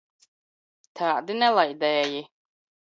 Tādi 1.01 1.37
nelaidēji! 1.43 2.29